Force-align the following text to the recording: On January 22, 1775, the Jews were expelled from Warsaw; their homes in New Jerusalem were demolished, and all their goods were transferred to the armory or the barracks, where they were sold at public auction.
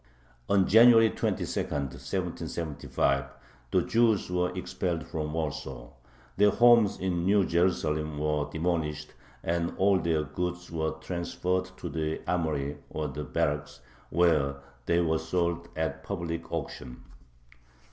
On 0.49 0.65
January 0.67 1.11
22, 1.11 1.41
1775, 1.43 3.25
the 3.69 3.83
Jews 3.83 4.31
were 4.31 4.49
expelled 4.57 5.05
from 5.05 5.31
Warsaw; 5.33 5.89
their 6.37 6.49
homes 6.49 6.97
in 6.99 7.23
New 7.23 7.45
Jerusalem 7.45 8.17
were 8.17 8.49
demolished, 8.51 9.13
and 9.43 9.75
all 9.77 9.99
their 9.99 10.23
goods 10.23 10.71
were 10.71 10.93
transferred 11.01 11.69
to 11.77 11.87
the 11.87 12.19
armory 12.27 12.77
or 12.89 13.09
the 13.09 13.23
barracks, 13.23 13.81
where 14.09 14.55
they 14.87 15.01
were 15.01 15.19
sold 15.19 15.69
at 15.75 16.03
public 16.03 16.51
auction. 16.51 17.03